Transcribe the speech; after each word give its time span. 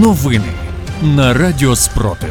Новини 0.00 0.52
на 1.02 1.34
Радіо 1.34 1.76
Спротив. 1.76 2.28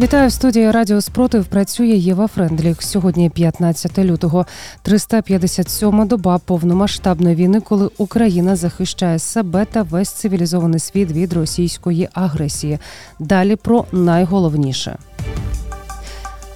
Вітаю 0.00 0.28
в 0.28 0.32
студії 0.32 0.70
Радіо 0.70 1.00
Спротив. 1.00 1.44
Працює 1.44 1.86
Єва 1.86 2.26
Френдлік. 2.26 2.82
Сьогодні 2.82 3.30
15 3.30 3.98
лютого, 3.98 4.46
357-ма 4.84 6.06
доба 6.06 6.38
повномасштабної 6.38 7.36
війни, 7.36 7.60
коли 7.60 7.90
Україна 7.98 8.56
захищає 8.56 9.18
себе 9.18 9.64
та 9.64 9.82
весь 9.82 10.08
цивілізований 10.08 10.80
світ 10.80 11.12
від 11.12 11.32
російської 11.32 12.08
агресії. 12.12 12.78
Далі 13.18 13.56
про 13.56 13.84
найголовніше. 13.92 14.98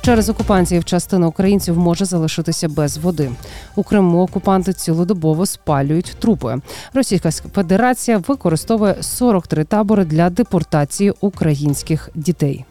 Через 0.03 0.29
окупацію 0.29 0.82
частина 0.85 1.27
українців 1.27 1.79
може 1.79 2.05
залишитися 2.05 2.69
без 2.69 2.98
води. 2.98 3.30
У 3.77 3.83
Криму 3.83 4.23
окупанти 4.23 4.73
цілодобово 4.73 5.46
спалюють 5.46 6.16
трупи. 6.19 6.57
Російська 6.95 7.30
Федерація 7.30 8.19
використовує 8.19 8.97
43 9.01 9.65
табори 9.65 10.05
для 10.05 10.30
депортації 10.30 11.12
українських 11.20 12.09
дітей. 12.15 12.65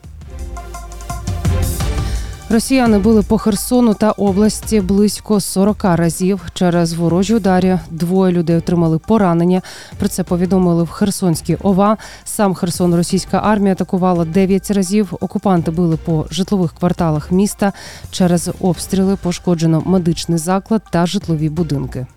Росіяни 2.51 2.99
били 2.99 3.21
по 3.21 3.37
Херсону 3.37 3.93
та 3.93 4.11
області 4.11 4.81
близько 4.81 5.39
40 5.39 5.83
разів. 5.83 6.41
Через 6.53 6.93
ворожі 6.93 7.35
ударі 7.35 7.79
двоє 7.91 8.33
людей 8.33 8.57
отримали 8.57 8.97
поранення. 8.99 9.61
Про 9.97 10.07
це 10.07 10.23
повідомили 10.23 10.83
в 10.83 10.89
Херсонській 10.89 11.55
ОВА. 11.55 11.97
Сам 12.23 12.53
Херсон 12.53 12.95
російська 12.95 13.37
армія 13.37 13.71
атакувала 13.71 14.25
9 14.25 14.71
разів. 14.71 15.13
Окупанти 15.19 15.71
били 15.71 15.97
по 15.97 16.25
житлових 16.31 16.73
кварталах 16.73 17.31
міста. 17.31 17.73
Через 18.11 18.49
обстріли 18.61 19.15
пошкоджено 19.15 19.83
медичний 19.85 20.37
заклад 20.37 20.81
та 20.91 21.05
житлові 21.05 21.49
будинки. 21.49 22.07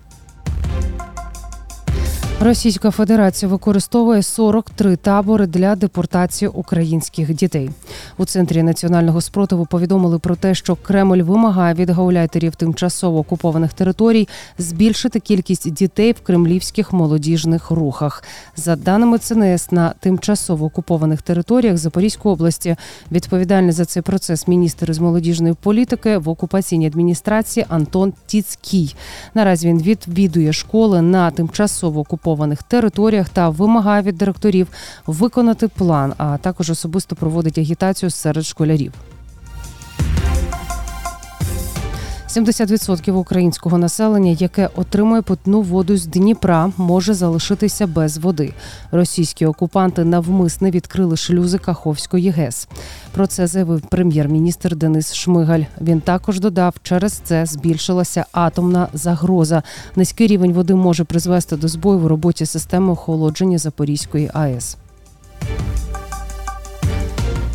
Російська 2.39 2.91
Федерація 2.91 3.49
використовує 3.51 4.23
43 4.23 4.95
табори 4.95 5.47
для 5.47 5.75
депортації 5.75 6.49
українських 6.49 7.33
дітей. 7.33 7.69
У 8.17 8.25
центрі 8.25 8.63
національного 8.63 9.21
спротиву 9.21 9.65
повідомили 9.65 10.19
про 10.19 10.35
те, 10.35 10.55
що 10.55 10.75
Кремль 10.75 11.21
вимагає 11.21 11.73
від 11.73 11.89
гауляйтерів 11.89 12.55
тимчасово 12.55 13.19
окупованих 13.19 13.73
територій 13.73 14.27
збільшити 14.57 15.19
кількість 15.19 15.73
дітей 15.73 16.11
в 16.11 16.21
кремлівських 16.21 16.93
молодіжних 16.93 17.71
рухах. 17.71 18.23
За 18.55 18.75
даними 18.75 19.17
ЦНС, 19.17 19.71
на 19.71 19.93
тимчасово 19.99 20.65
окупованих 20.65 21.21
територіях 21.21 21.77
Запорізької 21.77 22.33
області 22.33 22.75
відповідальний 23.11 23.71
за 23.71 23.85
цей 23.85 24.03
процес 24.03 24.47
міністр 24.47 24.93
з 24.93 24.99
молодіжної 24.99 25.53
політики 25.61 26.17
в 26.17 26.29
окупаційній 26.29 26.87
адміністрації 26.87 27.65
Антон 27.69 28.13
Тіцький. 28.25 28.95
Наразі 29.33 29.67
він 29.67 29.81
відвідує 29.81 30.53
школи 30.53 31.01
на 31.01 31.31
тимчасово 31.31 31.99
окупованих 31.99 32.22
окупованих 32.23 32.63
територіях 32.63 33.29
та 33.29 33.49
вимагає 33.49 34.01
від 34.01 34.17
директорів 34.17 34.67
виконати 35.07 35.67
план, 35.67 36.13
а 36.17 36.37
також 36.37 36.69
особисто 36.69 37.15
проводить 37.15 37.57
агітацію 37.57 38.09
серед 38.09 38.45
школярів. 38.45 38.93
70% 42.35 43.11
українського 43.11 43.77
населення, 43.77 44.31
яке 44.31 44.69
отримує 44.75 45.21
питну 45.21 45.61
воду 45.61 45.97
з 45.97 46.05
Дніпра, 46.05 46.71
може 46.77 47.13
залишитися 47.13 47.87
без 47.87 48.17
води. 48.17 48.53
Російські 48.91 49.45
окупанти 49.45 50.03
навмисне 50.03 50.71
відкрили 50.71 51.17
шлюзи 51.17 51.57
Каховської 51.57 52.29
ГЕС. 52.29 52.67
Про 53.11 53.27
це 53.27 53.47
заявив 53.47 53.81
прем'єр-міністр 53.81 54.75
Денис 54.75 55.13
Шмигаль. 55.13 55.63
Він 55.81 56.01
також 56.01 56.39
додав, 56.39 56.75
через 56.83 57.13
це 57.13 57.45
збільшилася 57.45 58.25
атомна 58.31 58.87
загроза. 58.93 59.63
Низький 59.95 60.27
рівень 60.27 60.53
води 60.53 60.75
може 60.75 61.03
призвести 61.03 61.55
до 61.57 61.67
збою 61.67 61.99
в 61.99 62.07
роботі 62.07 62.45
системи 62.45 62.91
охолодження 62.91 63.57
Запорізької 63.57 64.29
АЕС. 64.33 64.77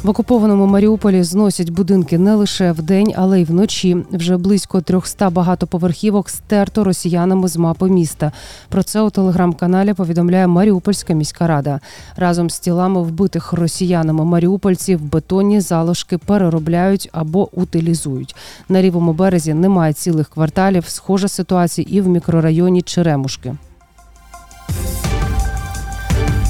В 0.03 0.11
окупованому 0.11 0.67
Маріуполі 0.67 1.23
зносять 1.23 1.71
будинки 1.71 2.19
не 2.19 2.35
лише 2.35 2.73
вдень, 2.73 3.15
але 3.17 3.41
й 3.41 3.45
вночі. 3.45 3.97
Вже 4.13 4.37
близько 4.37 4.81
300 4.81 5.31
багатоповерхівок 5.31 6.29
стерто 6.31 6.85
росіянами 6.85 7.49
з 7.49 7.57
мапи 7.57 7.91
міста. 7.91 8.33
Про 8.69 8.83
це 8.83 9.01
у 9.03 9.11
телеграм-каналі 9.11 9.95
повідомляє 9.95 10.47
Маріупольська 10.47 11.15
міська 11.15 11.47
рада. 11.47 11.81
Разом 12.17 12.51
з 12.51 12.59
тілами 12.61 13.03
вбитих 13.03 13.53
росіянами 13.53 14.25
маріупольців 14.25 15.03
бетонні 15.03 15.61
залишки 15.61 16.19
переробляють 16.19 17.09
або 17.13 17.49
утилізують. 17.53 18.37
На 18.69 18.83
лівому 18.83 19.13
березі 19.13 19.55
немає 19.55 19.93
цілих 19.93 20.29
кварталів. 20.29 20.89
Схожа 20.89 21.29
ситуація 21.29 21.87
і 21.91 22.01
в 22.01 22.09
мікрорайоні 22.09 22.83
Черемушки. 22.83 23.55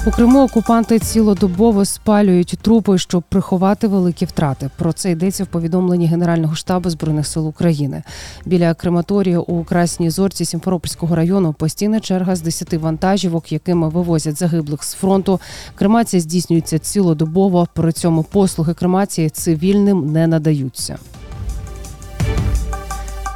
У 0.08 0.10
Криму 0.10 0.44
окупанти 0.44 0.98
цілодобово 0.98 1.84
спалюють 1.84 2.58
трупи, 2.62 2.98
щоб 2.98 3.22
приховати 3.22 3.88
великі 3.88 4.26
втрати. 4.26 4.70
Про 4.76 4.92
це 4.92 5.10
йдеться 5.10 5.44
в 5.44 5.46
повідомленні 5.46 6.06
Генерального 6.06 6.54
штабу 6.54 6.90
збройних 6.90 7.26
сил 7.26 7.48
України. 7.48 8.02
Біля 8.44 8.74
крематорії 8.74 9.36
у 9.36 9.64
Красній 9.64 10.10
Зорці 10.10 10.44
Сімферопольського 10.44 11.16
району 11.16 11.52
постійна 11.52 12.00
черга 12.00 12.36
з 12.36 12.40
10 12.40 12.74
вантажівок, 12.74 13.52
якими 13.52 13.88
вивозять 13.88 14.38
загиблих 14.38 14.84
з 14.84 14.94
фронту. 14.94 15.40
Кремація 15.74 16.20
здійснюється 16.20 16.78
цілодобово. 16.78 17.68
При 17.74 17.92
цьому 17.92 18.22
послуги 18.22 18.74
кремації 18.74 19.30
цивільним 19.30 20.12
не 20.12 20.26
надаються. 20.26 20.98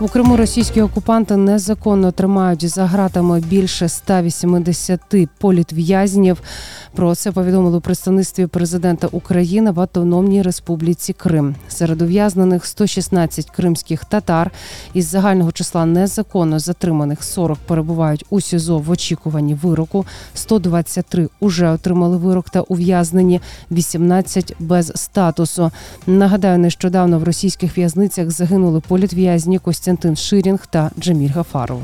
У 0.02 0.08
Криму 0.08 0.36
російські 0.36 0.82
окупанти 0.82 1.36
незаконно 1.36 2.12
тримають 2.12 2.68
за 2.68 2.86
гратами 2.86 3.40
більше 3.40 3.88
180 3.88 5.00
політв'язнів. 5.38 6.42
Про 6.94 7.14
це 7.14 7.32
повідомили 7.32 7.76
у 7.76 7.80
представництві 7.80 8.46
президента 8.46 9.06
України 9.06 9.70
в 9.70 9.80
Автономній 9.80 10.42
Республіці 10.42 11.12
Крим. 11.12 11.54
Серед 11.68 12.02
ув'язнених 12.02 12.66
116 12.66 13.50
кримських 13.50 14.04
татар 14.04 14.50
із 14.94 15.06
загального 15.06 15.52
числа 15.52 15.86
незаконно 15.86 16.58
затриманих 16.58 17.22
40 17.22 17.58
перебувають 17.58 18.24
у 18.30 18.40
СІЗО 18.40 18.78
в 18.78 18.90
очікуванні 18.90 19.54
вироку. 19.54 20.06
123 20.34 21.28
уже 21.40 21.70
отримали 21.70 22.16
вирок 22.16 22.50
та 22.50 22.60
ув'язнені, 22.60 23.40
18 23.70 24.54
без 24.58 24.92
статусу. 24.94 25.70
Нагадаю, 26.06 26.58
нещодавно 26.58 27.18
в 27.18 27.24
російських 27.24 27.78
в'язницях 27.78 28.30
загинули 28.30 28.80
політв'язні 28.80 29.58
Костянтин 29.58 29.91
Ширінг 30.16 30.66
та 30.66 30.90
Джеміль 30.98 31.28
Гафаров. 31.28 31.82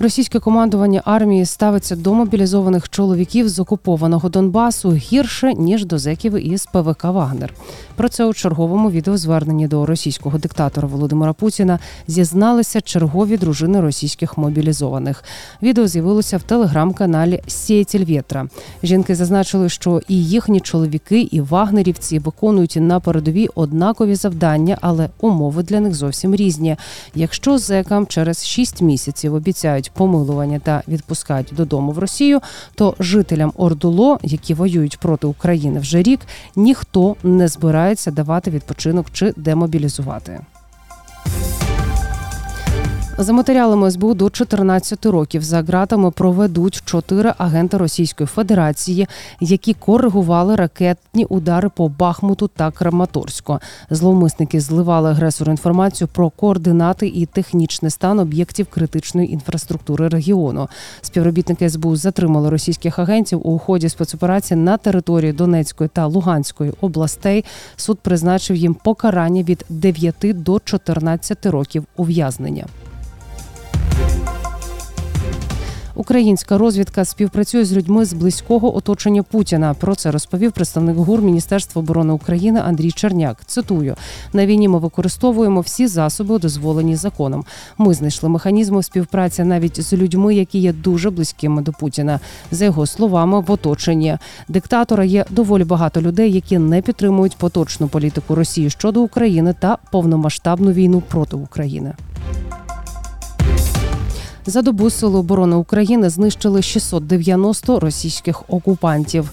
Російське 0.00 0.38
командування 0.38 1.02
армії 1.04 1.44
ставиться 1.44 1.96
до 1.96 2.14
мобілізованих 2.14 2.88
чоловіків 2.88 3.48
з 3.48 3.58
окупованого 3.58 4.28
Донбасу 4.28 4.92
гірше 4.92 5.54
ніж 5.54 5.84
до 5.84 5.98
зеків 5.98 6.34
із 6.52 6.66
ПВК 6.66 7.04
Вагнер. 7.04 7.54
Про 7.96 8.08
це 8.08 8.24
у 8.24 8.34
черговому 8.34 8.90
відеозверненні 8.90 9.68
до 9.68 9.86
російського 9.86 10.38
диктатора 10.38 10.88
Володимира 10.88 11.32
Путіна 11.32 11.78
зізналися 12.06 12.80
чергові 12.80 13.36
дружини 13.36 13.80
російських 13.80 14.38
мобілізованих. 14.38 15.24
Відео 15.62 15.86
з'явилося 15.86 16.36
в 16.36 16.42
телеграм-каналі 16.42 17.42
Сєтіль 17.46 18.04
Вєтра. 18.04 18.48
Жінки 18.82 19.14
зазначили, 19.14 19.68
що 19.68 20.00
і 20.08 20.24
їхні 20.24 20.60
чоловіки, 20.60 21.20
і 21.20 21.40
вагнерівці 21.40 22.18
виконують 22.18 22.76
на 22.80 23.00
передовій 23.00 23.48
однакові 23.54 24.14
завдання, 24.14 24.78
але 24.80 25.08
умови 25.20 25.62
для 25.62 25.80
них 25.80 25.94
зовсім 25.94 26.34
різні. 26.34 26.76
Якщо 27.14 27.58
зекам 27.58 28.06
через 28.06 28.46
6 28.46 28.82
місяців 28.82 29.34
обіцяють 29.34 29.87
помилування 29.88 30.58
та 30.58 30.82
відпускають 30.88 31.52
додому 31.52 31.92
в 31.92 31.98
Росію, 31.98 32.40
то 32.74 32.94
жителям 33.00 33.52
Ордуло, 33.56 34.18
які 34.22 34.54
воюють 34.54 34.98
проти 34.98 35.26
України 35.26 35.80
вже 35.80 36.02
рік, 36.02 36.20
ніхто 36.56 37.16
не 37.22 37.48
збирається 37.48 38.10
давати 38.10 38.50
відпочинок 38.50 39.06
чи 39.12 39.32
демобілізувати. 39.36 40.40
За 43.20 43.32
матеріалами 43.32 43.90
СБУ 43.90 44.14
до 44.14 44.30
14 44.30 45.06
років 45.06 45.42
за 45.42 45.62
ґратами 45.62 46.10
проведуть 46.10 46.82
чотири 46.84 47.32
агенти 47.38 47.76
Російської 47.76 48.26
Федерації, 48.26 49.06
які 49.40 49.74
коригували 49.74 50.56
ракетні 50.56 51.24
удари 51.24 51.68
по 51.68 51.88
Бахмуту 51.88 52.48
та 52.48 52.70
Краматорську. 52.70 53.58
Зловмисники 53.90 54.60
зливали 54.60 55.10
агресору 55.10 55.50
інформацію 55.50 56.08
про 56.08 56.30
координати 56.30 57.06
і 57.06 57.26
технічний 57.26 57.90
стан 57.90 58.18
об'єктів 58.18 58.66
критичної 58.66 59.32
інфраструктури 59.32 60.08
регіону. 60.08 60.68
Співробітники 61.00 61.70
СБУ 61.70 61.96
затримали 61.96 62.50
російських 62.50 62.98
агентів 62.98 63.48
у 63.48 63.58
ході 63.58 63.88
спецоперації 63.88 64.60
на 64.60 64.76
території 64.76 65.32
Донецької 65.32 65.90
та 65.92 66.06
Луганської 66.06 66.72
областей. 66.80 67.44
Суд 67.76 67.98
призначив 67.98 68.56
їм 68.56 68.74
покарання 68.74 69.42
від 69.42 69.64
9 69.68 70.14
до 70.22 70.60
14 70.60 71.46
років 71.46 71.84
ув'язнення. 71.96 72.66
Українська 75.98 76.58
розвідка 76.58 77.04
співпрацює 77.04 77.64
з 77.64 77.72
людьми 77.72 78.04
з 78.04 78.12
близького 78.12 78.76
оточення 78.76 79.22
Путіна. 79.22 79.74
Про 79.74 79.94
це 79.94 80.10
розповів 80.10 80.52
представник 80.52 80.96
ГУР 80.96 81.22
Міністерства 81.22 81.80
оборони 81.80 82.12
України 82.12 82.60
Андрій 82.64 82.90
Черняк. 82.92 83.44
Цитую: 83.46 83.96
на 84.32 84.46
війні 84.46 84.68
ми 84.68 84.78
використовуємо 84.78 85.60
всі 85.60 85.86
засоби, 85.86 86.38
дозволені 86.38 86.96
законом. 86.96 87.44
Ми 87.78 87.94
знайшли 87.94 88.28
механізми 88.28 88.82
співпраці 88.82 89.44
навіть 89.44 89.82
з 89.82 89.92
людьми, 89.92 90.34
які 90.34 90.58
є 90.58 90.72
дуже 90.72 91.10
близькими 91.10 91.62
до 91.62 91.72
Путіна. 91.72 92.20
За 92.50 92.64
його 92.64 92.86
словами, 92.86 93.40
в 93.40 93.50
оточенні 93.50 94.18
диктатора 94.48 95.04
є 95.04 95.24
доволі 95.30 95.64
багато 95.64 96.00
людей, 96.00 96.32
які 96.32 96.58
не 96.58 96.82
підтримують 96.82 97.36
поточну 97.36 97.88
політику 97.88 98.34
Росії 98.34 98.70
щодо 98.70 99.00
України 99.00 99.54
та 99.60 99.78
повномасштабну 99.90 100.72
війну 100.72 101.02
проти 101.08 101.36
України. 101.36 101.94
За 104.48 104.62
добу 104.62 104.90
Сили 104.90 105.18
оборони 105.18 105.56
України 105.56 106.10
знищили 106.10 106.62
690 106.62 107.80
російських 107.80 108.42
окупантів. 108.48 109.30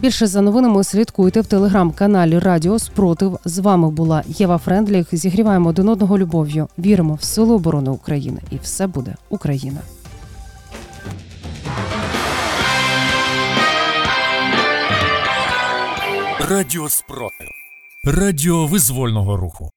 Більше 0.00 0.26
за 0.26 0.40
новинами 0.40 0.84
слідкуйте 0.84 1.40
в 1.40 1.46
телеграм-каналі 1.46 2.38
Радіо 2.38 2.78
Спротив. 2.78 3.38
З 3.44 3.58
вами 3.58 3.90
була 3.90 4.22
Єва 4.28 4.58
Френдліх. 4.58 5.06
Зігріваємо 5.12 5.68
один 5.68 5.88
одного 5.88 6.18
любов'ю. 6.18 6.68
Віримо 6.78 7.14
в 7.14 7.22
силу 7.22 7.54
оборони 7.54 7.90
України, 7.90 8.40
і 8.50 8.56
все 8.62 8.86
буде 8.86 9.14
Україна. 9.28 9.80
Радіо 16.50 16.88
спротив. 16.88 17.48
Радіо 18.04 18.66
визвольного 18.66 19.36
руху. 19.36 19.73